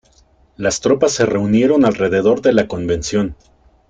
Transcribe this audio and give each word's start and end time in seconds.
Las 0.57 0.81
tropas 0.81 1.11
se 1.11 1.27
reunieron 1.27 1.85
alrededor 1.85 2.41
de 2.41 2.53
la 2.53 2.67
Convención. 2.67 3.35